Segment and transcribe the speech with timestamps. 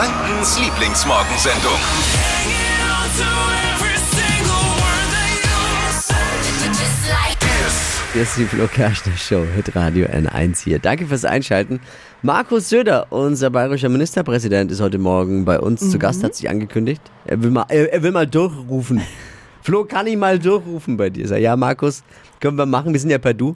[0.00, 1.78] Frankens Lieblingsmorgensendung.
[8.14, 10.78] Hier ist die Flo Kerschner Show, Hit Radio N1 hier.
[10.78, 11.80] Danke fürs Einschalten.
[12.22, 17.02] Markus Söder, unser bayerischer Ministerpräsident, ist heute Morgen bei uns zu Gast, hat sich angekündigt.
[17.26, 19.02] Er will mal, er, er will mal durchrufen.
[19.62, 21.28] Flo, kann ich mal durchrufen bei dir?
[21.28, 22.04] Sag, ja, Markus,
[22.40, 22.94] können wir machen.
[22.94, 23.54] Wir sind ja per Du.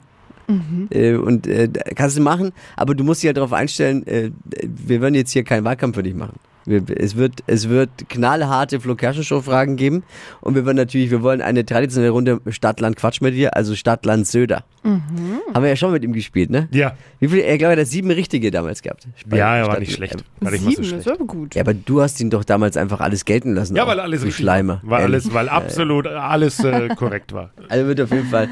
[0.89, 4.31] Äh, und äh, kannst du machen, aber du musst dich halt darauf einstellen, äh,
[4.63, 6.39] wir werden jetzt hier keinen Wahlkampf für dich machen.
[6.67, 10.03] Wir, es, wird, es wird knallharte Flo Show Fragen geben
[10.41, 14.25] und wir wollen natürlich, wir wollen eine traditionelle Runde Stadtland Quatsch mit dir, also Stadtland
[14.25, 14.63] Söder.
[14.83, 16.67] Haben wir ja schon mit ihm gespielt, ne?
[16.71, 16.95] Ja.
[17.19, 19.07] Wie viel, er glaube, er hat sieben richtige damals gehabt.
[19.31, 20.23] Ja, er war nicht schlecht.
[20.39, 21.05] War nicht mal so Sieben, das schlecht.
[21.05, 21.55] war aber gut.
[21.55, 23.75] Ja, aber du hast ihn doch damals einfach alles gelten lassen.
[23.75, 24.81] Ja, weil alles richtig Schleimer.
[24.83, 24.99] war.
[24.99, 27.51] Weil, alles, weil absolut alles äh, korrekt war.
[27.69, 28.49] Also wird auf jeden Fall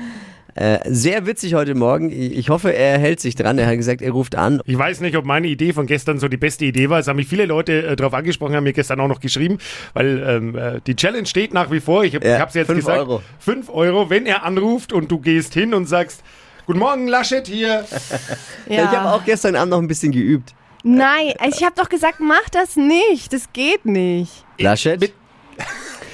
[0.55, 2.12] äh, sehr witzig heute Morgen.
[2.12, 3.57] Ich hoffe, er hält sich dran.
[3.57, 4.61] Er hat gesagt, er ruft an.
[4.66, 6.99] Ich weiß nicht, ob meine Idee von gestern so die beste Idee war.
[6.99, 9.58] Es haben mich viele Leute äh, darauf angesprochen, haben mir gestern auch noch geschrieben,
[9.94, 12.03] weil ähm, äh, die Challenge steht nach wie vor.
[12.03, 13.00] Ich habe Ja, es jetzt fünf gesagt.
[13.00, 13.22] Euro.
[13.39, 16.23] 5 Euro, wenn er anruft und du gehst hin und sagst,
[16.66, 17.83] Guten Morgen, Laschet hier.
[18.70, 18.83] Ja.
[18.86, 20.53] Ich habe auch gestern Abend noch ein bisschen geübt.
[20.83, 23.33] Nein, ich habe doch gesagt, mach das nicht.
[23.33, 24.45] Das geht nicht.
[24.59, 25.11] Laschet?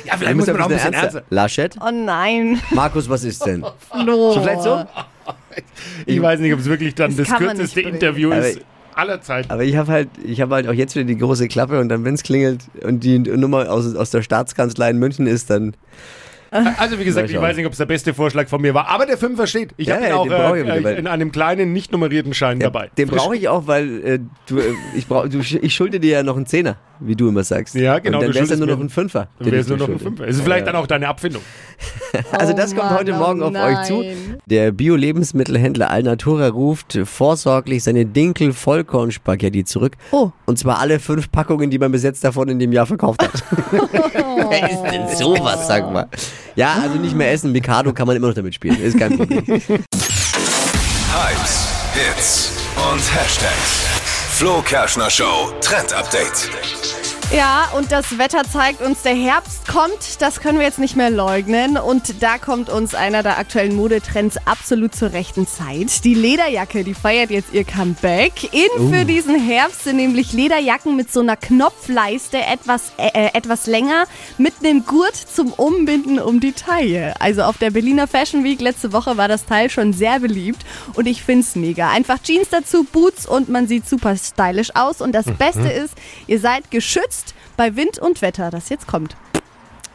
[0.05, 1.19] Ja, vielleicht muss man auch ein bisschen ernster.
[1.19, 1.23] ernster.
[1.29, 1.75] Laschet?
[1.81, 2.59] Oh nein.
[2.71, 3.63] Markus, was ist denn?
[3.91, 4.33] Flo.
[4.33, 4.85] So vielleicht so?
[6.05, 7.81] Ich weiß nicht, ob es wirklich dann Das das, kürzeste.
[7.81, 8.61] Interview Aber- ist
[8.95, 9.49] aller Zeiten.
[9.51, 12.03] Aber ich habe halt, ich habe halt auch jetzt wieder die große Klappe und dann,
[12.03, 15.73] wenn es klingelt und die Nummer aus, aus der Staatskanzlei in München ist, dann
[16.51, 17.43] Also wie gesagt, ich schauen.
[17.43, 19.71] weiß nicht, ob es der beste Vorschlag von mir war, aber der Fünfer steht.
[19.77, 22.59] Ich Ja, habe ihn auch den brauch ich äh, in einem kleinen, nicht nummerierten Schein
[22.59, 22.89] Ja, dabei.
[22.97, 26.23] Den brauche ich auch, weil äh, du, äh, ich, brauch, du, ich schulde dir ja
[26.23, 27.75] noch einen Zehner, wie du immer sagst.
[27.75, 29.27] Ja, genau, Und dann du wäre es ja nur noch ein Fünfer.
[29.37, 29.99] Dann wäre ich es nur noch ein.
[29.99, 30.27] Fünfer.
[30.27, 30.71] Es ist vielleicht Ja.
[30.73, 31.41] dann auch deine Abfindung.
[32.31, 34.03] Also Oh das kommt Mann, heute oh Morgen auf euch zu.
[34.47, 39.93] Der Bio-Lebensmittelhändler Alnatura ruft vorsorglich seine Dinkel-Vollkornspaghetti zurück.
[40.11, 40.31] Oh.
[40.45, 43.43] Und zwar alle fünf Packungen, die man bis jetzt davon in dem Jahr verkauft hat.
[44.49, 46.07] Wer ist denn sowas, sag mal?
[46.55, 47.51] Ja, also nicht mehr essen.
[47.51, 48.81] Mikado kann man immer noch damit spielen.
[48.81, 49.43] Ist kein Problem.
[49.45, 49.67] Hypes,
[51.93, 52.51] Hits
[52.91, 53.85] und Hashtags.
[54.31, 56.49] Flo Kerschner Show Trend Update.
[57.31, 61.11] Ja, und das Wetter zeigt uns, der Herbst kommt, das können wir jetzt nicht mehr
[61.11, 61.77] leugnen.
[61.77, 66.03] Und da kommt uns einer der aktuellen Modetrends absolut zur rechten Zeit.
[66.05, 68.51] Die Lederjacke, die feiert jetzt ihr Comeback.
[68.51, 74.05] In für diesen Herbst sind nämlich Lederjacken mit so einer Knopfleiste etwas, äh, etwas länger
[74.39, 77.13] mit einem Gurt zum Umbinden um die Taille.
[77.19, 80.65] Also auf der Berliner Fashion Week letzte Woche war das Teil schon sehr beliebt
[80.95, 81.91] und ich find's mega.
[81.91, 84.99] Einfach Jeans dazu, Boots und man sieht super stylisch aus.
[84.99, 85.93] Und das Beste ist,
[86.25, 87.18] ihr seid geschützt
[87.57, 89.15] bei Wind und Wetter, das jetzt kommt.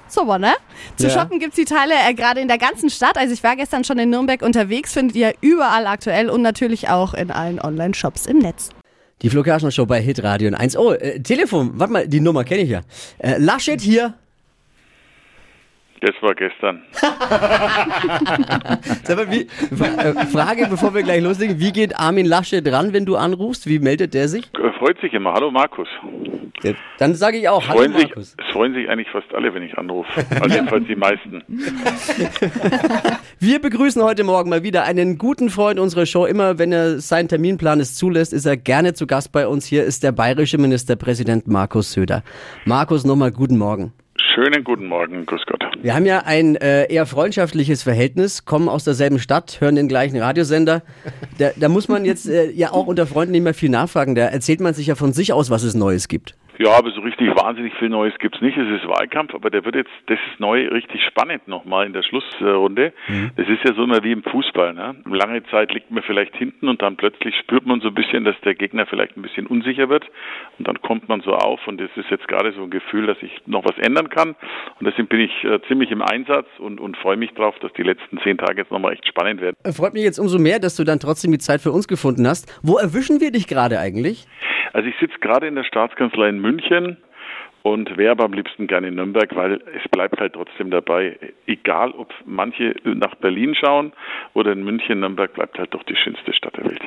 [0.09, 0.53] Super, ne?
[0.97, 1.11] Zu Ja.
[1.11, 3.19] shoppen gibt's die Teile äh, gerade in der ganzen Stadt.
[3.19, 7.15] Also ich war gestern schon in Nürnberg unterwegs, findet ihr überall aktuell und natürlich auch
[7.15, 8.71] in allen Online-Shops im Netz.
[9.23, 10.77] Die Flo Show bei Hit Radio 1.
[10.77, 11.73] Oh, äh, Telefon.
[11.75, 12.83] Warte mal, die Nummer kenne ich ja.
[13.19, 14.15] Äh, Laschet hier.
[16.05, 16.83] Das war gestern.
[19.09, 21.59] Mal, wie, äh, Frage, bevor wir gleich loslegen.
[21.59, 23.67] Wie geht Armin Laschet dran, wenn du anrufst?
[23.67, 24.51] Wie meldet der sich?
[24.55, 25.33] Äh, Freut sich immer.
[25.33, 25.89] Hallo Markus.
[26.99, 28.37] Dann sage ich auch, hallo Freuen sich, Markus.
[28.39, 30.27] es freuen sich eigentlich fast alle, wenn ich anrufe.
[30.43, 31.43] Also jedenfalls die meisten.
[33.39, 36.27] Wir begrüßen heute Morgen mal wieder einen guten Freund unserer Show.
[36.27, 39.65] Immer wenn er seinen Terminplan es zulässt, ist er gerne zu Gast bei uns.
[39.65, 42.23] Hier ist der bayerische Ministerpräsident Markus Söder.
[42.67, 43.95] Markus, nochmal guten Morgen.
[44.35, 45.63] Schönen guten Morgen, grüß Gott.
[45.81, 50.19] Wir haben ja ein äh, eher freundschaftliches Verhältnis, kommen aus derselben Stadt, hören den gleichen
[50.19, 50.83] Radiosender.
[51.39, 54.17] Da, da muss man jetzt äh, ja auch unter Freunden nicht mehr viel nachfragen.
[54.17, 56.35] Da erzählt man sich ja von sich aus, was es Neues gibt.
[56.59, 58.57] Ja, aber so richtig wahnsinnig viel Neues gibt's nicht.
[58.57, 62.03] Es ist Wahlkampf, aber der wird jetzt, das ist neu, richtig spannend nochmal in der
[62.03, 62.93] Schlussrunde.
[63.37, 64.73] Das ist ja so immer wie im Fußball.
[64.73, 64.95] Ne?
[65.07, 68.37] Lange Zeit liegt man vielleicht hinten und dann plötzlich spürt man so ein bisschen, dass
[68.45, 70.05] der Gegner vielleicht ein bisschen unsicher wird
[70.59, 73.19] und dann kommt man so auf und das ist jetzt gerade so ein Gefühl, dass
[73.21, 74.37] ich noch was ändern kann
[74.79, 77.83] und deswegen bin ich äh, ziemlich im Einsatz und, und freue mich drauf, dass die
[77.83, 79.57] letzten zehn Tage jetzt nochmal echt spannend werden.
[79.65, 82.27] Äh, Freut mich jetzt umso mehr, dass du dann trotzdem die Zeit für uns gefunden
[82.27, 82.61] hast.
[82.63, 84.27] Wo erwischen wir dich gerade eigentlich?
[84.75, 86.99] Also ich sitze gerade in der Staatskanzlei in München
[87.63, 91.19] und wäre aber am liebsten gerne in Nürnberg, weil es bleibt halt trotzdem dabei.
[91.47, 93.93] Egal, ob manche nach Berlin schauen
[94.35, 96.83] oder in München, Nürnberg bleibt halt doch die schönste Stadt der Welt.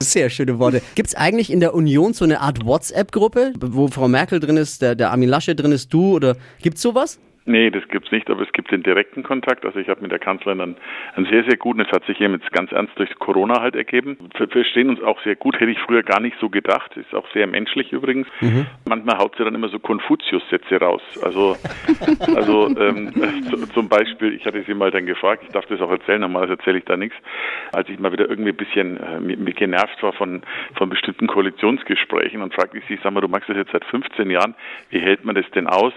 [0.00, 0.80] Sehr schöne Worte.
[0.94, 4.80] Gibt es eigentlich in der Union so eine Art WhatsApp-Gruppe, wo Frau Merkel drin ist,
[4.80, 7.20] der, der Armin Laschet drin ist, du oder gibt's sowas?
[7.48, 9.64] Nee, das gibt's nicht, aber es gibt den direkten Kontakt.
[9.64, 10.76] Also ich habe mit der Kanzlerin einen,
[11.14, 14.18] einen sehr, sehr guten, es hat sich eben jetzt ganz ernst durch Corona halt ergeben.
[14.36, 16.96] Wir verstehen uns auch sehr gut, hätte ich früher gar nicht so gedacht.
[16.96, 18.26] Ist auch sehr menschlich übrigens.
[18.40, 18.66] Mhm.
[18.88, 21.02] Manchmal haut sie dann immer so Konfuzius-Sätze raus.
[21.22, 21.56] Also,
[22.34, 23.12] also ähm,
[23.74, 26.78] zum Beispiel, ich hatte sie mal dann gefragt, ich darf das auch erzählen, normalerweise erzähle
[26.78, 27.16] ich da nichts,
[27.72, 30.42] als ich mal wieder irgendwie ein bisschen äh, genervt war von,
[30.74, 34.30] von bestimmten Koalitionsgesprächen und fragte ich sie, sag mal, du machst das jetzt seit 15
[34.30, 34.56] Jahren,
[34.90, 35.92] wie hält man das denn aus?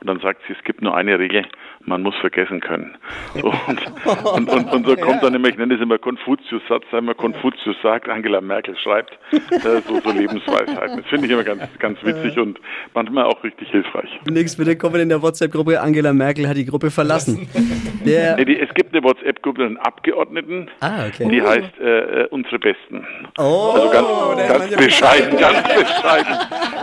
[0.00, 1.44] Und dann sagt sie, es gibt nur eine Regel,
[1.84, 2.96] man muss vergessen können.
[3.34, 3.86] So, und,
[4.24, 8.08] und, und, und, so kommt dann immer, ich nenne es immer Konfuzius-Satz, einmal Konfuzius sagt,
[8.08, 10.98] Angela Merkel schreibt, äh, so, so Lebensweisheiten.
[10.98, 12.58] Das finde ich immer ganz, ganz witzig und
[12.94, 14.08] manchmal auch richtig hilfreich.
[14.26, 17.48] Nächstes bitte kommen in der WhatsApp-Gruppe, Angela Merkel hat die Gruppe verlassen.
[18.04, 21.28] Der nee, die, es gibt eine WhatsApp-Gruppe einen Abgeordneten, ah, okay.
[21.28, 23.06] die heißt äh, Unsere Besten.
[23.38, 26.34] Oh, also ganz, ganz bescheiden, ganz bescheiden.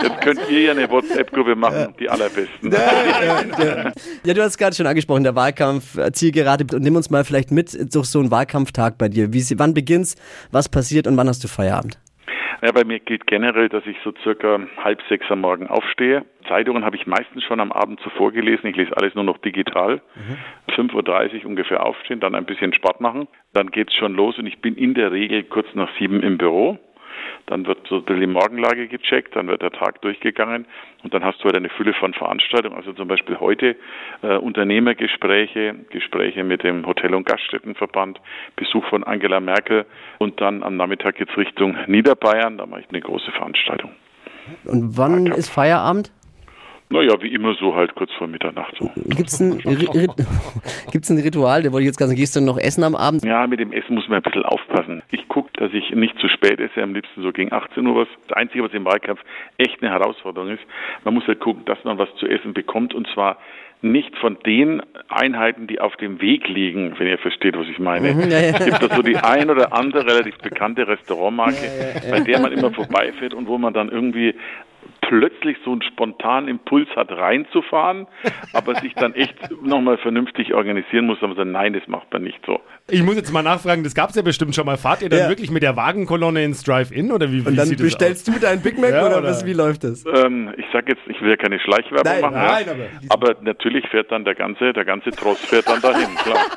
[0.04, 2.70] Jetzt könnt ihr ja eine WhatsApp-Gruppe machen, die allerbesten.
[4.26, 6.66] Ja, du hast gerade schon angesprochen, der Wahlkampf, äh, Zielgerade.
[6.76, 9.34] Und nimm uns mal vielleicht mit durch so einen Wahlkampftag bei dir.
[9.34, 10.16] Wie, wann beginnt's,
[10.52, 11.98] was passiert und wann hast du Feierabend?
[12.62, 16.26] Ja, bei mir gilt generell, dass ich so circa halb sechs am Morgen aufstehe.
[16.48, 18.68] Zeitungen habe ich meistens schon am Abend zuvor gelesen.
[18.68, 20.02] Ich lese alles nur noch digital.
[20.16, 20.38] Mhm.
[20.90, 23.28] 5.30 Uhr ungefähr aufstehen, dann ein bisschen Sport machen.
[23.54, 26.80] Dann geht's schon los und ich bin in der Regel kurz nach sieben im Büro.
[27.48, 30.66] Dann wird so die Morgenlage gecheckt, dann wird der Tag durchgegangen
[31.04, 32.76] und dann hast du halt eine Fülle von Veranstaltungen.
[32.76, 33.78] Also zum Beispiel heute
[34.22, 38.20] äh, Unternehmergespräche, Gespräche mit dem Hotel- und Gaststättenverband,
[38.58, 39.86] Besuch von Angela Merkel
[40.20, 42.58] und dann am Nachmittag geht's Richtung Niederbayern.
[42.58, 43.92] Da mache ich eine große Veranstaltung.
[44.66, 46.12] Und wann ist Feierabend?
[46.90, 48.90] Naja, wie immer so halt kurz vor Mitternacht so.
[48.96, 49.58] Gibt es ein,
[50.92, 53.26] gibt's ein Ritual, der wollte ich jetzt ganz gehst du noch essen am Abend?
[53.26, 55.04] Ja, mit dem Essen muss man ein bisschen aufpassen.
[55.12, 58.08] Ich gucke, dass ich nicht zu spät esse, am liebsten so gegen 18 Uhr was.
[58.28, 59.20] Das Einzige, was im Wahlkampf
[59.58, 60.64] echt eine Herausforderung ist,
[61.04, 63.38] man muss halt gucken, dass man was zu essen bekommt und zwar
[63.82, 68.14] nicht von den Einheiten, die auf dem Weg liegen, wenn ihr versteht, was ich meine.
[68.14, 68.32] Mhm.
[68.32, 72.72] Es gibt da so die ein oder andere relativ bekannte Restaurantmarke, bei der man immer
[72.72, 74.34] vorbeifährt und wo man dann irgendwie
[75.02, 78.08] plötzlich so einen spontanen Impuls hat, reinzufahren,
[78.54, 82.40] aber sich dann echt nochmal vernünftig organisieren muss, aber sagen, nein, das macht man nicht
[82.46, 82.60] so.
[82.90, 84.78] Ich muss jetzt mal nachfragen, das gab es ja bestimmt schon mal.
[84.78, 85.30] Fahrt ihr dann ja.
[85.30, 88.78] wirklich mit der Wagenkolonne ins Drive-In oder wie, wie Und dann bestellst du deinen Big
[88.80, 90.06] Mac ja, oder, oder, was, wie läuft das?
[90.06, 93.10] Ähm, ich sag jetzt, ich will ja keine Schleichwerbung nein, machen, nein, ja.
[93.10, 96.38] aber, aber, natürlich fährt dann der ganze, der ganze Tross fährt dann dahin, klar.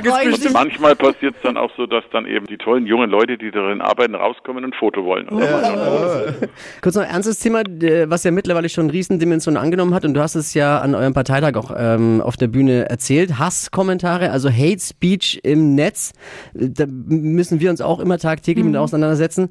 [0.00, 3.50] Und manchmal passiert es dann auch so, dass dann eben die tollen jungen Leute, die
[3.50, 5.28] darin arbeiten, rauskommen und ein Foto wollen.
[5.38, 6.34] Ja.
[6.80, 7.64] Kurz noch ernstes Thema,
[8.08, 11.54] was ja mittlerweile schon Riesendimensionen angenommen hat und du hast es ja an eurem Parteitag
[11.54, 13.38] auch ähm, auf der Bühne erzählt.
[13.38, 16.14] Hasskommentare, also Hate Speech im Netz,
[16.54, 18.70] da müssen wir uns auch immer tagtäglich mhm.
[18.70, 19.50] mit auseinandersetzen.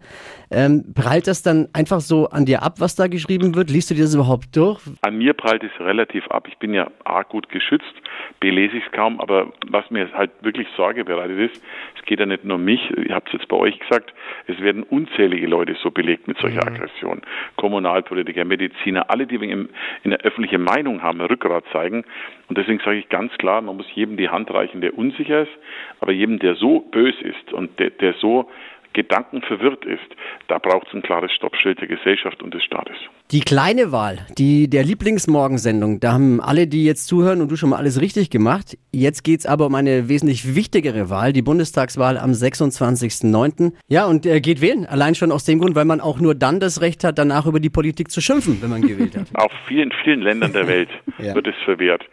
[0.49, 3.69] Ähm, prallt das dann einfach so an dir ab, was da geschrieben wird?
[3.69, 4.81] Liest du dir das überhaupt durch?
[5.03, 6.47] An mir prallt es relativ ab.
[6.47, 7.93] Ich bin ja A gut geschützt,
[8.39, 11.63] B lese ich es kaum, aber was mir halt wirklich Sorge bereitet ist,
[11.99, 14.11] es geht ja nicht nur um mich, ich habe es jetzt bei euch gesagt,
[14.47, 16.75] es werden unzählige Leute so belegt mit solcher mhm.
[16.75, 17.21] Aggression.
[17.59, 19.67] Kommunalpolitiker, Mediziner, alle, die in
[20.05, 22.05] der öffentlichen Meinung haben, Rückgrat zeigen.
[22.47, 25.51] Und deswegen sage ich ganz klar, man muss jedem die Hand reichen, der unsicher ist,
[25.99, 28.49] aber jedem, der so bös ist und der, der so
[28.93, 29.99] Gedanken verwirrt ist,
[30.47, 32.95] da braucht es ein klares Stoppschild der Gesellschaft und des Staates.
[33.31, 37.69] Die kleine Wahl, die der Lieblingsmorgensendung, da haben alle, die jetzt zuhören und du schon
[37.69, 38.77] mal alles richtig gemacht.
[38.91, 43.73] Jetzt geht es aber um eine wesentlich wichtigere Wahl, die Bundestagswahl am 26.09.
[43.87, 44.85] Ja, und äh, geht wählen.
[44.87, 47.59] Allein schon aus dem Grund, weil man auch nur dann das Recht hat, danach über
[47.59, 49.27] die Politik zu schimpfen, wenn man gewählt hat.
[49.35, 50.89] Auf vielen, vielen Ländern der Welt
[51.19, 51.35] ja.
[51.35, 52.03] wird es verwehrt.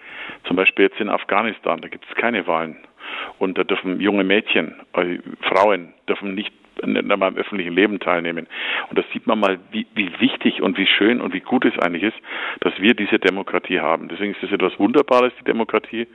[0.47, 2.77] Zum Beispiel jetzt in Afghanistan, da gibt es keine Wahlen.
[3.39, 5.19] Und da dürfen junge Mädchen, äh,
[5.49, 6.53] Frauen dürfen nicht
[6.83, 8.47] am öffentlichen Leben teilnehmen.
[8.89, 11.79] Und das sieht man mal, wie, wie wichtig und wie schön und wie gut es
[11.79, 12.17] eigentlich ist,
[12.61, 14.09] dass wir diese Demokratie haben.
[14.09, 16.07] Deswegen ist es etwas Wunderbares, die Demokratie.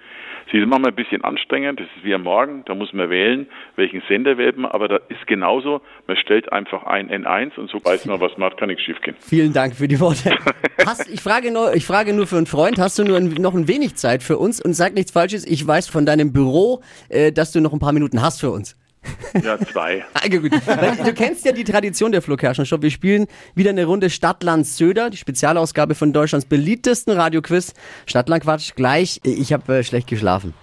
[0.51, 3.47] Sie ist manchmal ein bisschen anstrengend, das ist wie am Morgen, da muss man wählen,
[3.75, 7.77] welchen Sender wählt man, aber da ist genauso, man stellt einfach ein N1 und so
[7.83, 9.15] weiß man, was macht, kann nichts schief gehen.
[9.19, 10.31] Vielen Dank für die Worte.
[10.85, 13.67] Hast, ich, frage nur, ich frage nur für einen Freund, hast du nur noch ein
[13.67, 17.51] wenig Zeit für uns und sag nichts Falsches, ich weiß von deinem Büro, äh, dass
[17.51, 18.80] du noch ein paar Minuten hast für uns.
[19.43, 20.03] Ja, zwei.
[20.13, 20.51] also gut.
[20.51, 22.81] Du kennst ja die Tradition der Flo Kerschner Show.
[22.81, 27.73] Wir spielen wieder eine Runde Stadtland Söder, die Spezialausgabe von Deutschlands beliebtesten Radioquiz.
[28.05, 29.21] Stadtland Quatsch gleich.
[29.23, 30.53] Ich habe äh, schlecht geschlafen.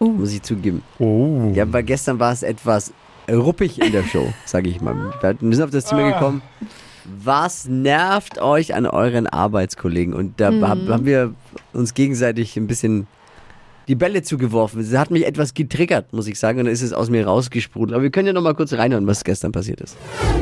[0.00, 0.12] Uh.
[0.12, 0.82] Muss ich zugeben.
[0.98, 1.52] Oh.
[1.54, 2.92] Ja, aber gestern war es etwas
[3.30, 4.94] ruppig in der Show, sage ich mal.
[5.40, 6.10] Wir sind auf das Thema ah.
[6.12, 6.42] gekommen.
[7.04, 10.12] Was nervt euch an euren Arbeitskollegen?
[10.12, 10.68] Und da mhm.
[10.68, 11.34] haben wir
[11.72, 13.06] uns gegenseitig ein bisschen
[13.88, 14.82] die Bälle zugeworfen.
[14.82, 17.94] Sie hat mich etwas getriggert, muss ich sagen, und dann ist es aus mir rausgesprudelt.
[17.94, 19.96] Aber wir können ja noch mal kurz reinhören, was gestern passiert ist.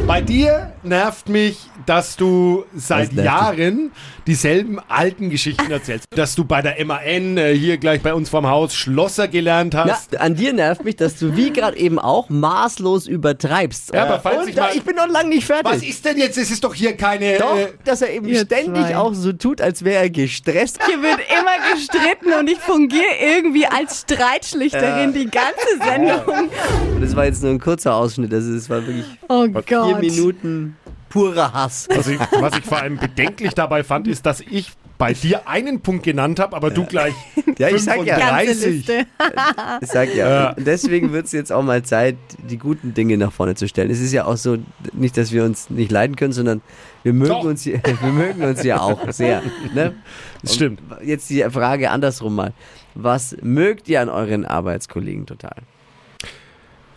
[0.07, 3.93] Bei dir nervt mich, dass du seit Jahren
[4.27, 6.07] dieselben alten Geschichten erzählst.
[6.11, 9.85] Dass du bei der MAN äh, hier gleich bei uns vorm Haus Schlosser gelernt Na,
[9.87, 10.19] hast.
[10.21, 13.95] an dir nervt mich, dass du wie gerade eben auch maßlos übertreibst.
[13.95, 15.65] Ja, aber falls und ich da, mal- ich bin noch lange nicht fertig.
[15.73, 16.37] Was ist denn jetzt?
[16.39, 17.39] Es ist doch hier keine.
[17.39, 18.97] Doch, Äh, dass er eben ständig zwei.
[18.97, 20.79] auch so tut, als wäre er gestresst.
[20.87, 26.51] Hier wird immer gestritten und ich fungiere irgendwie als Streitschlichterin die ganze Sendung.
[26.95, 28.33] Und das war jetzt nur ein kurzer Ausschnitt.
[28.33, 30.01] Also es war wirklich Oh vier Gott.
[30.01, 30.77] Minuten
[31.09, 31.89] purer Hass.
[31.95, 35.81] was, ich, was ich vor allem bedenklich dabei fand, ist, dass ich bei dir einen
[35.81, 37.15] Punkt genannt habe, aber du gleich
[37.59, 38.19] Ja, ich sag ja.
[38.19, 38.67] Ganze 35.
[38.67, 39.07] Liste.
[39.81, 40.51] Ich sag ja.
[40.51, 42.17] Und deswegen wird es jetzt auch mal Zeit,
[42.51, 43.91] die guten Dinge nach vorne zu stellen.
[43.91, 44.57] Es ist ja auch so,
[44.93, 46.63] nicht, dass wir uns nicht leiden können, sondern
[47.03, 47.45] wir mögen Doch.
[47.45, 49.43] uns hier, wir mögen uns ja auch sehr.
[49.75, 49.95] Ne?
[50.43, 50.81] Das stimmt.
[51.03, 52.53] Jetzt die Frage andersrum mal.
[52.97, 55.57] Was mögt ihr an euren Arbeitskollegen total?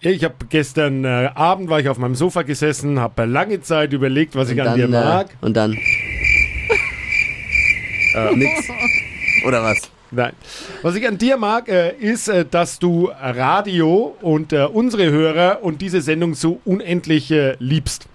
[0.02, 4.34] Ich habe gestern äh, Abend war ich auf meinem Sofa gesessen, habe lange Zeit überlegt,
[4.36, 5.28] was ich an dir äh, mag.
[5.42, 5.72] und dann
[8.36, 8.70] nix.
[9.46, 9.92] Oder was?
[10.12, 10.32] Nein.
[10.82, 15.60] Was ich an dir mag, äh, ist, äh, dass du Radio und äh, unsere Hörer
[15.62, 18.08] und diese Sendung so unendlich äh, liebst.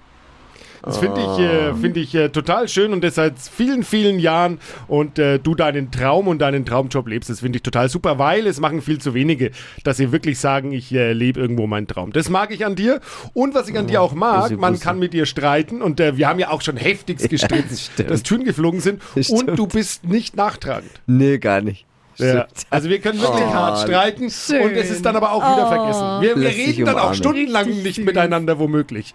[0.85, 4.59] Das finde ich, äh, find ich äh, total schön und das seit vielen, vielen Jahren
[4.87, 7.31] und äh, du deinen Traum und deinen Traumjob lebst.
[7.31, 9.51] Das finde ich total super, weil es machen viel zu wenige,
[9.83, 12.13] dass sie wirklich sagen, ich äh, lebe irgendwo meinen Traum.
[12.13, 13.01] Das mag ich an dir
[13.33, 16.17] und was ich an dir auch mag, Bussi, man kann mit dir streiten und äh,
[16.17, 18.11] wir haben ja auch schon heftigst gestritten, das stimmt.
[18.11, 20.91] dass Türen geflogen sind Das und du bist nicht nachtragend.
[21.07, 21.87] Nee, gar nicht.
[22.17, 22.47] Ja.
[22.71, 24.63] Also wir können wirklich Oh, hart streiten schön.
[24.63, 25.69] und es ist dann aber auch wieder Oh.
[25.69, 26.23] vergessen.
[26.23, 29.15] Wir, wir reden dann auch stundenlang nicht miteinander womöglich.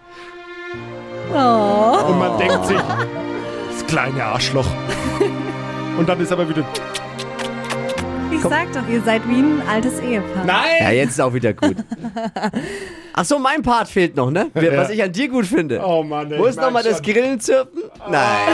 [1.32, 2.06] Oh.
[2.08, 4.66] Und man denkt sich, das kleine Arschloch.
[5.98, 6.64] Und dann ist aber wieder,
[8.32, 10.44] Ich sag doch, ihr seid wie ein altes Ehepaar.
[10.46, 10.96] Ja, nein!
[10.96, 11.76] jetzt ist auch wieder gut.
[13.12, 14.50] Ach so, mein Part fehlt noch, ne?
[14.54, 14.76] Ja.
[14.76, 15.80] Was ich an dir gut finde.
[15.84, 17.02] Oh Mann, ey, Wo ist nochmal das.
[17.02, 17.82] Grillenzirpen?
[18.08, 18.48] Nein.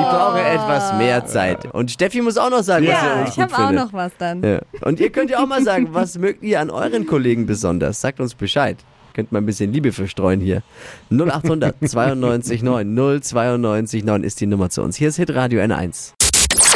[0.00, 1.72] Ich brauche etwas mehr Zeit.
[1.72, 3.84] Und Steffi muss auch noch sagen, was ihr Ja, uns ich gut habe auch findet.
[3.86, 4.42] noch was dann.
[4.42, 4.58] Ja.
[4.82, 8.00] Und ihr könnt ja auch mal sagen, was mögt ihr an euren Kollegen besonders?
[8.00, 8.76] Sagt uns Bescheid.
[9.14, 10.62] Könnt mal ein bisschen Liebe verstreuen hier.
[11.10, 14.96] 0800 92 9 092 9 ist die Nummer zu uns.
[14.96, 16.14] Hier ist Hitradio N1.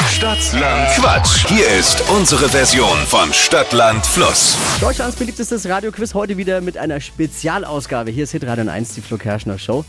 [0.09, 1.47] Stadtland Quatsch.
[1.49, 4.57] Hier ist unsere Version von Stadtland Fluss.
[4.81, 8.13] Deutschlands beliebtestes Radioquiz heute wieder mit einer Spezialausgabe.
[8.13, 9.85] Hier ist Hitradio N1, die Flo Kerschner Show.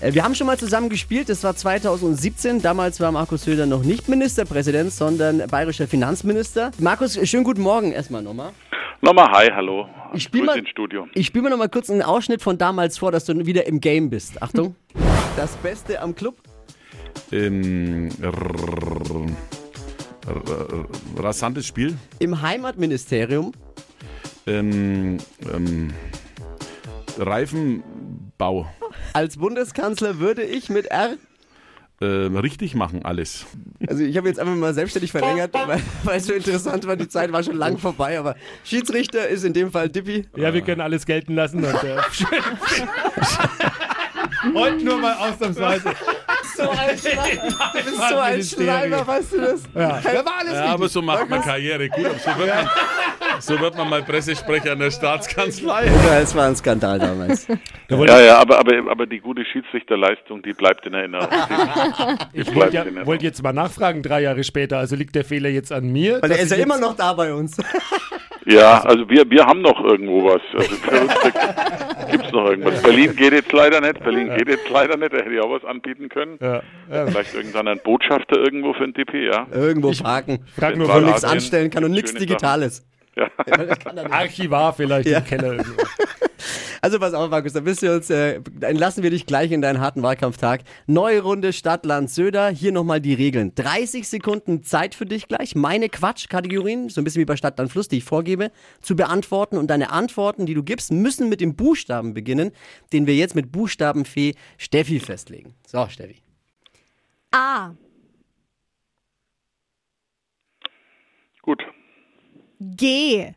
[0.00, 2.60] Äh, Wir haben schon mal zusammen gespielt, das war 2017.
[2.60, 6.72] Damals war Markus Söder noch nicht Ministerpräsident, sondern bayerischer Finanzminister.
[6.80, 8.50] Markus, schönen guten Morgen erstmal nochmal.
[9.00, 9.86] Nochmal hi, hallo.
[10.14, 10.56] Ich spiel Grüß
[10.86, 11.08] mal-.
[11.14, 13.80] Ich spiele mir noch mal kurz einen Ausschnitt von damals vor, dass du wieder im
[13.80, 14.42] Game bist.
[14.42, 14.76] Achtung.
[15.36, 16.36] Das Beste am Club.
[17.32, 18.08] Ähm,
[21.16, 21.96] rasantes Spiel.
[22.18, 23.52] Im Heimatministerium.
[24.46, 25.18] Ähm,
[25.52, 25.92] ähm,
[27.18, 28.66] Reifenbau.
[29.12, 31.16] Als Bundeskanzler würde ich mit R.
[32.04, 33.46] Ähm, richtig machen alles.
[33.86, 36.96] Also ich habe jetzt einfach mal selbstständig verlängert, weil, weil es so interessant war.
[36.96, 40.26] Die Zeit war schon lang vorbei, aber Schiedsrichter ist in dem Fall Dippi.
[40.36, 41.64] Ja, wir können alles gelten lassen.
[41.64, 41.96] Und, äh,
[44.54, 45.94] Heute nur mal ausnahmsweise.
[46.56, 49.62] So ein, Schleimer, du bist so ein Schleimer, weißt du das?
[49.74, 50.00] Ja.
[50.00, 51.88] ja, war alles Ja, aber so macht man Karriere.
[51.88, 52.68] Gut, aber so wird man,
[53.40, 55.86] so wird man mal Pressesprecher in der Staatskanzlei.
[55.86, 57.46] Ja, es war ein Skandal damals.
[57.88, 61.28] Ja, ja, aber, aber, aber die gute Schiedsrichterleistung, die bleibt in Erinnerung.
[62.32, 63.06] Ich bleibt wollte ja, Erinnerung.
[63.06, 64.78] wollt jetzt mal nachfragen, drei Jahre später.
[64.78, 66.20] Also liegt der Fehler jetzt an mir?
[66.22, 67.56] Weil er ist ja ich immer noch da bei uns.
[68.46, 70.42] Ja, also wir, wir haben noch irgendwo was.
[70.54, 71.12] Also für uns
[72.10, 72.82] gibt es noch irgendwas.
[72.82, 74.02] Berlin geht jetzt leider nicht.
[74.04, 75.12] Berlin geht jetzt leider nicht.
[75.12, 76.38] Da hätte ich auch was anbieten können.
[76.40, 77.06] Ja, ja.
[77.06, 79.46] Vielleicht irgendein Botschafter irgendwo für ein DP, ja.
[79.52, 80.44] Irgendwo parken.
[80.58, 82.84] Frag nur, Wo nichts anstellen kann und nichts Digitales.
[83.16, 83.28] ja.
[84.10, 85.18] Archivar vielleicht Ja.
[85.18, 85.82] im Keller irgendwo.
[86.80, 89.62] Also pass auf, Markus, dann bist du uns, äh, dann lassen wir dich gleich in
[89.62, 90.62] deinen harten Wahlkampftag.
[90.86, 92.48] Neue Runde Stadt, Land, Söder.
[92.48, 93.54] Hier nochmal die Regeln.
[93.54, 97.72] 30 Sekunden Zeit für dich gleich, meine Quatschkategorien, so ein bisschen wie bei Stadt, Land,
[97.72, 99.56] Fluss, die ich vorgebe, zu beantworten.
[99.56, 102.52] Und deine Antworten, die du gibst, müssen mit dem Buchstaben beginnen,
[102.92, 105.54] den wir jetzt mit Buchstabenfee Steffi festlegen.
[105.66, 106.16] So, Steffi.
[107.30, 107.74] A.
[111.42, 111.62] Gut.
[112.60, 113.32] G.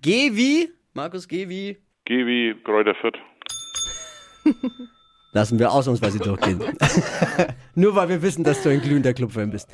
[0.00, 0.70] Geh wie?
[0.94, 1.78] Markus, geh wie?
[2.04, 3.18] Geh wie Kräuter Fürth.
[5.32, 6.60] Lassen wir ausnahmsweise durchgehen.
[7.74, 9.70] Nur weil wir wissen, dass du ein glühender Clubfan bist.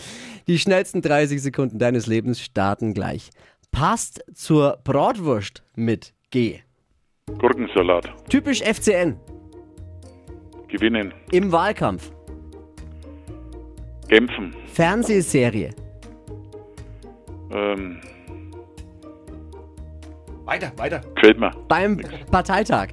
[0.46, 3.30] Die schnellsten 30 Sekunden deines Lebens starten gleich.
[3.72, 6.60] Passt zur Bratwurst mit G.
[7.38, 8.12] Gurkensalat.
[8.28, 9.18] Typisch FCN.
[10.68, 11.12] Gewinnen.
[11.32, 12.12] Im Wahlkampf.
[14.08, 14.54] Gämpfen.
[14.72, 15.70] Fernsehserie.
[17.50, 18.00] Ähm,
[20.48, 21.02] Weiter, weiter.
[21.14, 21.50] Gefällt mir.
[21.68, 22.00] Beim
[22.30, 22.88] Parteitag.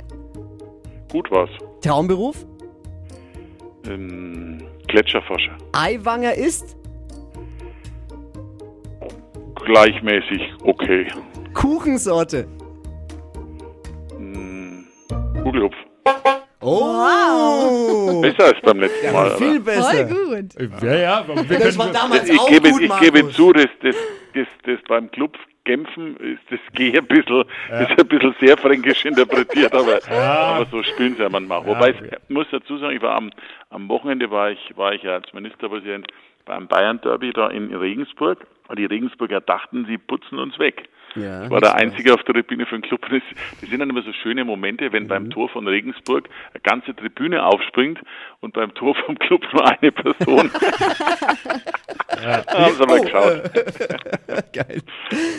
[1.10, 1.50] Gut war's.
[1.82, 2.46] Traumberuf?
[3.88, 5.56] Ähm, Gletscherforscher.
[5.72, 6.76] Eiwanger ist?
[9.66, 11.08] Gleichmäßig okay.
[11.54, 12.46] Kuchensorte.
[14.18, 14.86] Hm,
[15.42, 15.76] Kugelhupf.
[16.60, 18.20] Oh!
[18.22, 19.38] Besser als beim letzten Mal.
[19.38, 20.08] Viel Aber besser.
[20.10, 20.84] Voll gut.
[20.84, 23.12] Ja, ja, wir Das war damals ich, auch gebe, gut, ich Markus.
[23.14, 23.96] gebe zu, dass das,
[24.34, 29.04] das, das beim Club Genfen ist das G ein bisschen, ist ein bisschen sehr fränkisch
[29.06, 31.66] interpretiert, aber, aber so spielen sie ja manchmal.
[31.66, 32.18] Wobei okay.
[32.28, 33.32] ich muss dazu sagen, ich war am,
[33.70, 36.08] am Wochenende war ich, war ich ja als Ministerpräsident
[36.46, 38.48] beim Bayern Derby da in Regensburg.
[38.68, 40.90] Und die Regensburger dachten, sie putzen uns weg.
[41.16, 43.02] Ja, Ich war der Einzige auf der Tribüne für den Club.
[43.10, 43.22] Das,
[43.62, 45.08] das sind dann immer so schöne Momente, wenn Mhm.
[45.08, 48.00] beim Tor von Regensburg eine ganze Tribüne aufspringt
[48.42, 50.52] und beim Tor vom Club nur eine Person.
[52.26, 53.44] Haben sie mal geschaut.
[54.54, 54.82] Geil.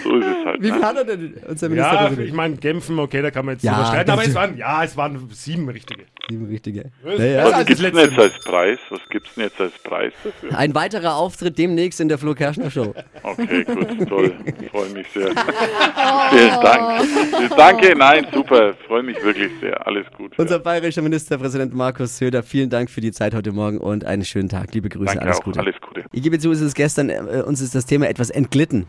[0.05, 0.63] So ist es halt.
[0.63, 0.87] Wie viel Ne?
[0.87, 2.29] hat er denn, unser ja, Ministerpräsident?
[2.29, 4.57] ich meine, Genfen, okay, da kann man jetzt Ja, drüber streiten, das aber es waren,
[4.57, 6.05] ja, es waren sieben richtige.
[6.29, 6.91] Sieben richtige.
[7.03, 7.45] Was- Ja, ja.
[7.45, 8.79] was- Was das gibt's denn jetzt als Preis?
[8.91, 10.57] Was gibt's denn jetzt als Preis dafür?
[10.59, 12.95] Ein weiterer Auftritt demnächst in der Flo Kerschner Show.
[13.23, 14.33] Okay, gut, toll.
[14.71, 15.31] Freue mich sehr.
[16.31, 17.57] Vielen Dank.
[17.57, 18.75] Danke, nein, super.
[18.87, 19.87] Freue mich wirklich sehr.
[19.87, 20.33] Alles gut.
[20.39, 24.49] Unser bayerischer Ministerpräsident Markus Söder, vielen Dank für die Zeit heute Morgen und einen schönen
[24.49, 24.75] Tag.
[24.75, 25.45] Liebe Grüße, Danke alles auch.
[25.45, 25.61] Gute.
[25.61, 26.05] Alles Gute.
[26.13, 28.87] Ich gebe zu, es ist gestern, äh, uns ist das Thema etwas entglitten.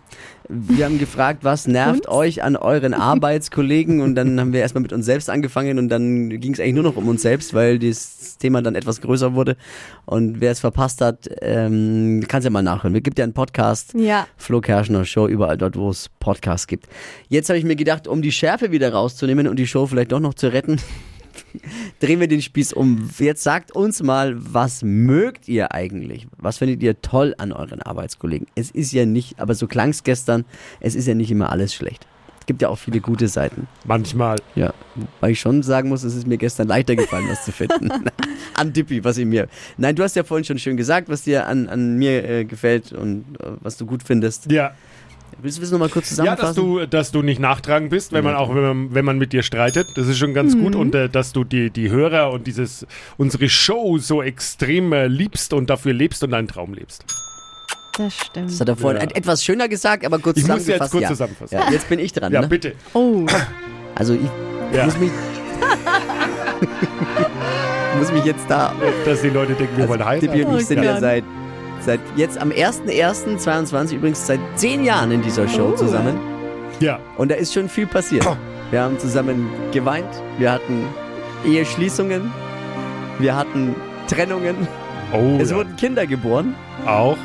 [0.50, 4.94] Wir haben gefragt, was nervt euch an euren Arbeitskollegen und dann haben wir erstmal mit
[4.94, 8.38] uns selbst angefangen und dann ging es eigentlich nur noch um uns selbst, weil das
[8.38, 9.58] Thema dann etwas größer wurde.
[10.06, 12.96] Und wer es verpasst hat, ähm, kann es ja mal nachhören.
[12.96, 14.28] Es gibt ja einen Podcast, Ja.
[14.38, 16.88] Flo Kerschner Show, überall dort, wo es Podcasts gibt.
[17.30, 20.20] Jetzt habe ich mir gedacht, um die Schärfe wieder rauszunehmen und die Show vielleicht doch
[20.20, 20.80] noch zu retten,
[22.00, 23.10] drehen wir den Spieß um.
[23.18, 26.28] Jetzt sagt uns mal, was mögt ihr eigentlich?
[26.38, 28.48] Was findet ihr toll an euren Arbeitskollegen?
[28.56, 30.46] Es ist ja nicht, aber so klang es gestern,
[30.80, 32.06] es ist ja nicht immer alles schlecht.
[32.40, 33.68] Es gibt ja auch viele gute Seiten.
[33.84, 34.38] Manchmal.
[34.56, 34.74] Ja,
[35.20, 37.90] weil ich schon sagen muss, es ist mir gestern leichter gefallen, was zu finden.
[38.54, 39.50] an Dippi, was in mir.
[39.78, 42.94] Nein, du hast ja vorhin schon schön gesagt, was dir an, an mir äh, gefällt
[42.94, 44.50] und äh, was du gut findest.
[44.50, 44.74] Ja,
[45.42, 46.64] Willst du es nochmal kurz ja dass, zusammenfassen?
[46.64, 49.44] du, dass du nicht nachtragend bist, wenn man auch wenn man, wenn man mit dir
[49.44, 49.86] streitet.
[49.96, 50.76] Das ist schon ganz gut.
[50.76, 55.54] Und äh, dass du die, die Hörer und dieses unsere Show so extrem äh, liebst
[55.54, 57.06] und dafür lebst und deinen Traum lebst.
[57.98, 58.50] Das stimmt.
[58.52, 59.08] das hat er vorhin Ja.
[59.08, 60.92] et- etwas schöner gesagt, aber kurz Ich muss jetzt zusammengefasst.
[60.92, 61.08] kurz ja.
[61.10, 61.58] zusammenfassen.
[61.58, 62.32] Ja, jetzt bin ich dran.
[62.34, 62.48] Ja, ne?
[62.48, 62.74] bitte.
[62.94, 63.26] Oh.
[63.96, 64.86] Also ich Ja.
[64.86, 65.12] muss mich.
[68.00, 68.74] muss mich jetzt da.
[69.06, 70.28] Dass die Leute denken, wir wollen heiraten.
[70.32, 71.24] Dippi und ich Oh sind ja seit,
[71.88, 75.76] seit jetzt am 1.1.22 übrigens seit zehn Jahren in dieser Show Oh.
[75.76, 76.18] zusammen.
[76.82, 77.00] Ja.
[77.18, 78.28] Und da ist schon viel passiert.
[78.72, 80.84] Wir haben zusammen geweint, wir hatten
[81.46, 82.30] Eheschließungen,
[83.20, 83.74] wir hatten
[84.10, 84.68] Trennungen,
[85.14, 85.56] Oh, es ja.
[85.56, 86.54] wurden Kinder geboren,
[86.86, 87.16] auch.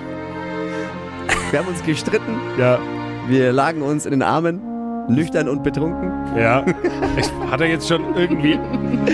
[1.50, 2.78] wir haben uns gestritten, Ja.
[3.26, 4.60] wir lagen uns in den Armen,
[5.08, 6.12] nüchtern und betrunken.
[6.36, 6.64] Ja.
[7.50, 8.58] Hat er jetzt schon irgendwie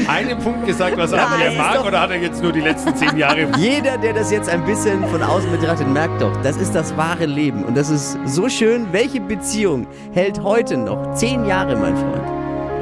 [0.07, 3.17] einen Punkt gesagt, was er Nein, mag, oder hat er jetzt nur die letzten zehn
[3.17, 3.49] Jahre?
[3.59, 7.27] Jeder, der das jetzt ein bisschen von außen betrachtet, merkt doch, das ist das wahre
[7.27, 7.65] Leben.
[7.65, 8.87] Und das ist so schön.
[8.93, 11.15] Welche Beziehung hält heute noch?
[11.15, 12.23] Zehn Jahre, mein Freund.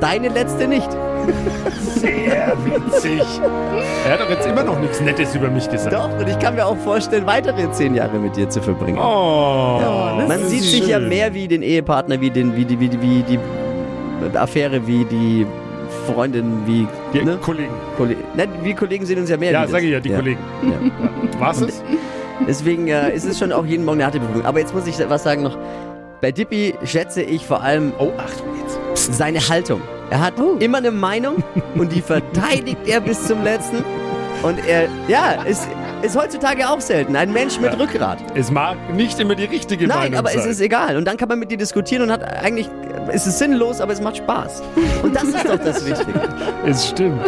[0.00, 0.88] Deine letzte nicht.
[1.96, 3.22] Sehr witzig.
[4.06, 5.94] Er hat doch jetzt immer noch nichts Nettes über mich gesagt.
[5.94, 8.98] Doch, und ich kann mir auch vorstellen, weitere zehn Jahre mit dir zu verbringen.
[8.98, 9.80] Oh.
[10.16, 11.08] Man das sieht ist sich ja schön.
[11.08, 13.38] mehr wie den Ehepartner, wie, den, wie, die, wie, die, wie die
[14.36, 15.46] Affäre, wie die
[16.06, 17.38] Freundin, wie Die ne?
[17.42, 17.72] Kollegen.
[17.96, 18.20] Kollegen.
[18.34, 19.52] Ne, wir Kollegen sehen uns ja mehr.
[19.52, 20.40] Ja, sage ich ja, die Kollegen.
[20.62, 21.40] Ja.
[21.40, 21.82] Was es?
[22.46, 24.44] Deswegen äh, ist es schon auch jeden Morgen eine harte Bewegung.
[24.44, 25.56] Aber jetzt muss ich was sagen noch.
[26.20, 29.14] Bei Dippy schätze ich vor allem Oh, Achtung jetzt.
[29.16, 29.80] seine Haltung.
[30.10, 30.56] Er hat Oh.
[30.60, 31.42] immer eine Meinung
[31.74, 33.84] und die verteidigt er bis zum letzten.
[34.42, 35.66] Und er, ja, ist,
[36.02, 37.16] ist heutzutage auch selten.
[37.16, 37.78] Ein Mensch mit Ja.
[37.78, 38.18] Rückgrat.
[38.34, 40.40] Es mag nicht immer die richtige Nein, Meinung aber sein.
[40.40, 40.96] es ist egal.
[40.96, 42.68] Und dann kann man mit dir diskutieren und hat eigentlich,
[43.08, 44.62] es ist sinnlos, aber es macht Spaß.
[45.02, 46.20] Und das ist doch das Wichtige.
[46.66, 47.20] Es stimmt.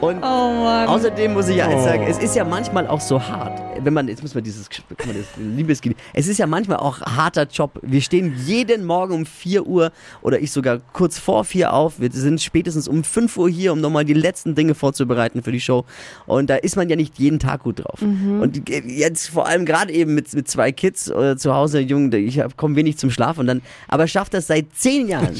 [0.00, 0.66] Und Oh.
[0.86, 1.84] Außerdem muss ich ja eins Oh.
[1.84, 5.26] sagen, es ist ja manchmal auch so hart, wenn man, jetzt muss man dieses, das
[5.36, 7.78] Liebesgelieb, es ist ja manchmal auch harter Job.
[7.82, 9.92] Wir stehen jeden Morgen um 4 Uhr
[10.22, 12.00] oder ich sogar kurz vor 4 auf.
[12.00, 15.60] Wir sind spätestens um 5 Uhr hier, um nochmal die letzten Dinge vorzubereiten für die
[15.60, 15.84] Show.
[16.26, 18.00] Und da ist man ja nicht jeden Tag gut drauf.
[18.40, 22.40] Und jetzt vor allem gerade eben mit, mit zwei Kids oder zu Hause, Jungen, ich
[22.56, 25.34] komme wenig zum Schlaf und dann, aber schafft das seit 10 Jahren,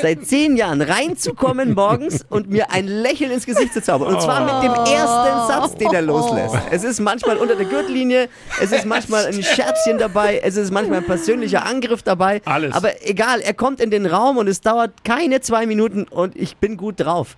[0.00, 4.14] seit 10 Jahren reinzukommen morgens und mir ein Lächeln ins Gesicht zu zaubern.
[4.14, 6.54] Und zwar mit dem ersten Satz, den er loslässt.
[6.70, 8.28] Es ist manchmal unter der Gürtellinie,
[8.60, 12.40] es ist manchmal ein Scherzchen dabei, es ist manchmal ein persönlicher Angriff dabei.
[12.44, 12.74] Alles.
[12.74, 16.56] Aber egal, er kommt in den Raum und es dauert keine zwei Minuten und ich
[16.56, 17.36] bin gut drauf.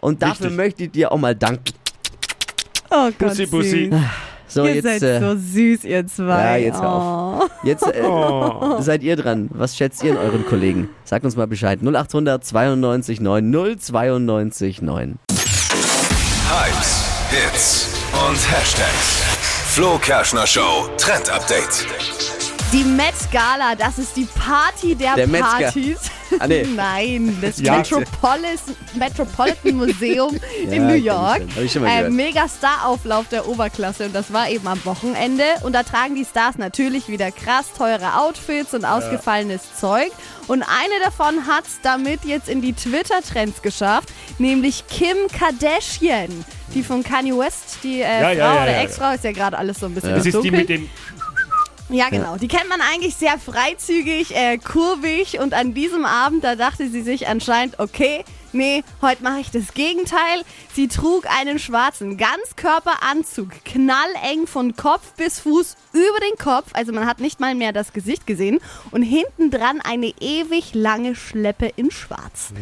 [0.00, 0.56] Und dafür Wichtig.
[0.56, 1.74] möchte ich dir auch mal danken.
[2.90, 3.90] oh Gott, Bussi, Bussi.
[3.90, 4.00] süß.
[4.50, 6.58] So, ihr jetzt, seid äh, so süß, ihr zwei.
[6.60, 7.42] Ja, jetzt hör oh.
[7.44, 7.50] auf.
[7.64, 8.80] Jetzt äh, Oh.
[8.80, 9.50] seid ihr dran.
[9.52, 10.88] Was schätzt ihr in euren Kollegen?
[11.04, 11.80] Sagt uns mal Bescheid.
[11.82, 15.18] 0800 92 9 092 9.
[16.48, 17.88] Hypes, Hits
[18.26, 19.37] und Hashtags.
[19.78, 21.86] Flo Kerschner Show Trend Update.
[22.72, 26.10] Die Met Gala, das ist die Party der, Der Partys.
[26.38, 26.64] Ah, nee.
[26.64, 27.76] Nein, das Ja.
[27.78, 28.62] Metropolis,
[28.94, 31.38] Metropolitan Museum in Ja, New York.
[31.38, 31.56] schon.
[31.56, 32.12] Hab ich schon mal Äh, gehört.
[32.12, 35.44] mega Star-Auflauf der Oberklasse und das war eben am Wochenende.
[35.62, 40.10] Und da tragen die Stars natürlich wieder krass teure Outfits und ausgefallenes Zeug.
[40.46, 46.44] Und eine davon hat es damit jetzt in die Twitter-Trends geschafft, nämlich Kim Kardashian.
[46.74, 48.80] Die von Kanye West, die äh, Ja, Frau ja, ja, oder ja.
[48.82, 50.88] Ex-Frau, ist ja gerade alles so ein bisschen Das ist die mit dem.
[51.90, 52.36] Ja, genau.
[52.36, 57.00] Die kennt man eigentlich sehr freizügig, äh, kurvig und an diesem Abend, da dachte sie
[57.00, 60.42] sich anscheinend, okay, nee, heute mache ich das Gegenteil.
[60.74, 67.06] Sie trug einen schwarzen Ganzkörperanzug, knalleng von Kopf bis Fuß über den Kopf, also man
[67.06, 71.90] hat nicht mal mehr das Gesicht gesehen und hinten dran eine ewig lange Schleppe in
[71.90, 72.52] schwarz.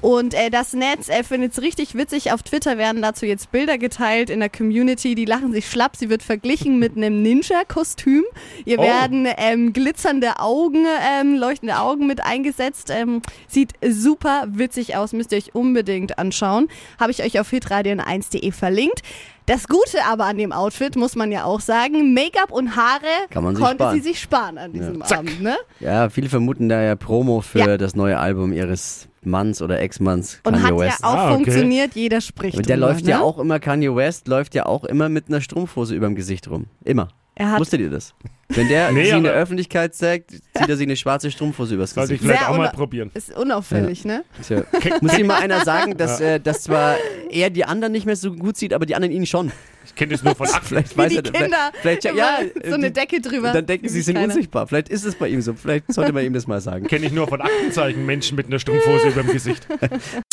[0.00, 2.32] Und äh, das Netz äh, findet es richtig witzig.
[2.32, 5.14] Auf Twitter werden dazu jetzt Bilder geteilt in der Community.
[5.14, 5.96] Die lachen sich schlapp.
[5.96, 8.24] Sie wird verglichen mit einem Ninja-Kostüm.
[8.64, 8.82] Ihr Oh.
[8.82, 10.84] werden ähm, glitzernde Augen,
[11.20, 12.90] ähm, leuchtende Augen mit eingesetzt.
[12.90, 15.12] Ähm, sieht super witzig aus.
[15.12, 16.68] Müsst ihr euch unbedingt anschauen.
[16.98, 19.02] Habe ich euch auf hitradion1.de verlinkt.
[19.46, 23.44] Das Gute aber an dem Outfit, muss man ja auch sagen, Make-up und Haare Kann
[23.44, 23.94] man sich konnte sparen.
[23.96, 25.40] sie sich sparen an diesem Abend.
[25.40, 25.56] Ne?
[25.78, 27.76] Ja, viele vermuten da ja Promo für Ja.
[27.78, 31.00] das neue Album ihres Manns oder Ex-Manns, Und Kanye hat West.
[31.02, 31.34] ja auch Ah, okay.
[31.34, 31.94] funktioniert.
[31.94, 33.24] Jeder spricht Und der drüber, läuft ja ne?
[33.24, 36.66] auch immer, Kanye West läuft ja auch immer mit einer Strumpfhose überm Gesicht rum.
[36.84, 37.08] Immer.
[37.38, 38.14] Er hat Wusstet ihr das?
[38.48, 41.90] Wenn der Nee, sie in der Öffentlichkeit zeigt, zieht er sich eine schwarze Strumpfhose übers
[41.92, 42.30] Sollte ich Gesicht.
[42.38, 43.10] vielleicht Sehr auch mal probieren.
[43.12, 44.24] Ist unauffällig, ne?
[44.42, 44.64] Tja.
[45.02, 46.96] Muss ihm mal einer sagen, dass, äh, dass zwar
[47.30, 49.52] er die anderen nicht mehr so gut sieht, aber die anderen ihn schon.
[49.84, 50.66] Ich kenne das nur von Akten.
[50.66, 51.72] Vielleicht Wie weiß die er Kinder.
[51.82, 53.52] Vielleicht, ja, so eine Decke drüber.
[53.52, 54.66] Dann denken sie, sind unsichtbar.
[54.66, 55.52] Vielleicht ist es bei ihm so.
[55.52, 56.86] Vielleicht sollte man ihm das mal sagen.
[56.86, 59.66] Kenne ich nur von Aktenzeichen Menschen mit einer Strumpfhose über dem Gesicht.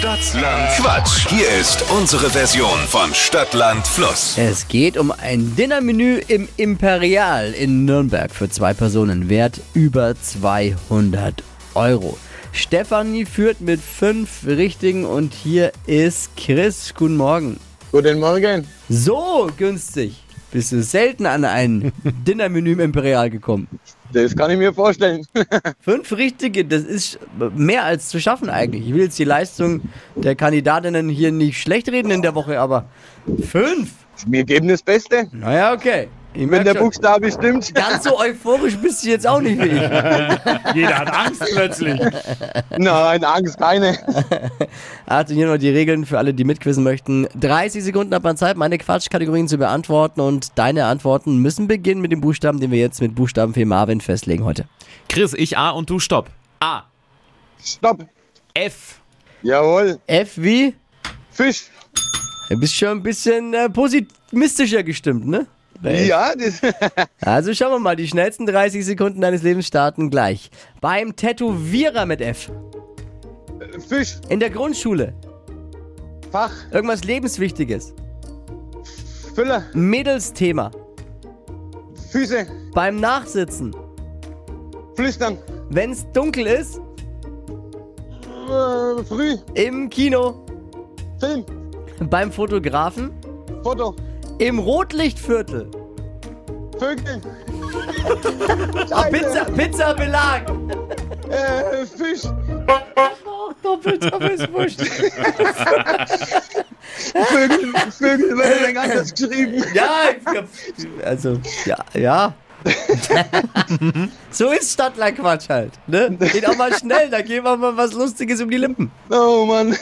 [0.00, 1.28] Stadtland Quatsch.
[1.28, 4.34] Hier ist unsere Version von Stadtland Fluss.
[4.38, 11.42] Es geht um ein Dinnermenü im Imperial in Nürnberg für zwei Personen, wert über 200
[11.74, 12.16] Euro.
[12.52, 16.94] Stefanie führt mit fünf Richtigen und hier ist Chris.
[16.96, 17.60] Guten Morgen.
[17.92, 18.66] Guten Morgen.
[18.88, 20.14] So günstig.
[20.50, 21.92] Bist du selten an ein
[22.26, 23.68] Dinnermenü im Imperial gekommen.
[24.12, 25.24] Das kann ich mir vorstellen.
[25.80, 27.18] Fünf Richtige, das ist
[27.54, 28.86] mehr als zu schaffen eigentlich.
[28.86, 29.82] Ich will jetzt die Leistung
[30.16, 32.86] der Kandidatinnen hier nicht schlecht reden in der Woche, aber
[33.42, 33.92] fünf?
[34.26, 35.28] Wir geben das Beste.
[35.32, 36.08] Naja, okay.
[36.32, 36.74] Ich Wenn der.
[36.74, 37.74] Buchstabe stimmt.
[37.74, 39.72] Ganz so euphorisch bist du jetzt auch nicht wie ich.
[40.74, 42.00] Jeder hat Angst plötzlich.
[42.78, 43.98] Nein, Angst, keine.
[45.06, 47.26] Achtung, hier noch die Regeln für alle, die mitquissen möchten.
[47.38, 52.12] 30 Sekunden hat man Zeit, meine Quatschkategorien zu beantworten und deine Antworten müssen beginnen mit
[52.12, 54.66] dem Buchstaben, den wir jetzt mit Buchstaben für Marvin festlegen heute.
[55.08, 56.30] Chris, ich A und du Stopp.
[56.60, 56.82] A.
[57.64, 58.06] Stopp.
[58.54, 59.00] F.
[59.42, 59.98] Jawohl.
[60.06, 60.74] F wie?
[61.32, 61.64] Fisch.
[62.48, 65.46] Du bist schon ein bisschen äh, positivistischer gestimmt, ne?
[65.82, 66.60] Ja, das.
[67.20, 70.50] Also schauen wir mal, die schnellsten 30 Sekunden deines Lebens starten gleich.
[70.80, 72.50] Beim Tätowierer mit F.
[73.88, 74.18] Fisch.
[74.28, 75.14] In der Grundschule.
[76.30, 76.52] Fach.
[76.70, 77.94] Irgendwas Lebenswichtiges.
[79.34, 79.64] Füller.
[79.74, 80.70] Mädelsthema.
[82.10, 82.46] Füße.
[82.74, 83.74] Beim Nachsitzen.
[84.96, 85.38] Flüstern.
[85.70, 86.80] Wenn's dunkel ist.
[88.48, 89.36] Äh, früh.
[89.54, 90.44] Im Kino.
[91.18, 91.44] Film.
[92.08, 93.12] Beim Fotografen.
[93.62, 93.94] Foto.
[94.40, 95.70] Im Rotlichtviertel.
[96.78, 97.20] Vögel.
[99.10, 100.50] Pizza, Pizza Belag.
[101.28, 102.22] Äh, Fisch.
[103.62, 104.80] Doppelt, doppelt ist wurscht.
[107.28, 107.74] Vögel.
[107.90, 109.62] Vögel werden dann anders geschrieben.
[109.74, 110.14] Ja,
[111.04, 112.34] also, ja, ja.
[114.30, 115.72] so ist Stadtlandquatsch halt.
[115.86, 116.16] Ne?
[116.32, 118.90] Geht auch mal schnell, da geht auch mal was Lustiges um die Lippen.
[119.10, 119.76] Oh Mann.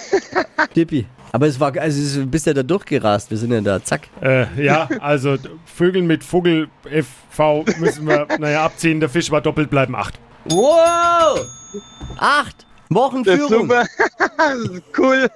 [0.74, 1.06] Dippi.
[1.32, 4.08] Aber es war, also du bist ja da durchgerast, wir sind ja da, zack.
[4.22, 5.36] Äh, ja, also
[5.66, 9.00] Vögel mit Vogel FV müssen wir, naja, abziehen.
[9.00, 10.18] Der Fisch war doppelt, bleiben acht.
[10.46, 11.40] Wow!
[12.16, 13.84] Acht Wochen Das ist super.
[14.38, 15.28] Das ist cool.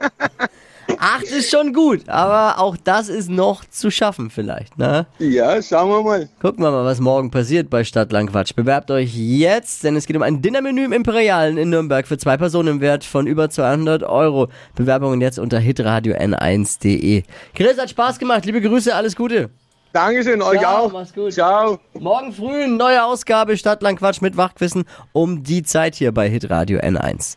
[0.99, 5.07] Acht ist schon gut, aber auch das ist noch zu schaffen vielleicht, ne?
[5.19, 6.29] Ja, schauen wir mal.
[6.41, 8.55] Gucken wir mal, was morgen passiert bei Stadtlandquatsch.
[8.55, 12.37] Bewerbt euch jetzt, denn es geht um ein Dinnermenü im Imperialen in Nürnberg für zwei
[12.37, 14.49] Personen im Wert von über 200 Euro.
[14.75, 17.23] Bewerbungen jetzt unter hitradio n1.de.
[17.55, 18.45] Chris, hat Spaß gemacht.
[18.45, 19.51] Liebe Grüße, alles Gute.
[19.93, 20.93] Dankeschön, euch Ciao, auch.
[20.93, 21.33] mach's gut.
[21.35, 21.79] Ciao.
[21.99, 27.37] Morgen früh eine neue Ausgabe Stadtlandquatsch mit Wachquissen um die Zeit hier bei hitradio n1.